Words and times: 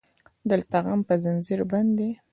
دلته 0.49 0.75
غم 0.85 1.01
په 1.07 1.13
زنځير 1.23 1.61
بند 1.71 1.89
دی 1.97 2.09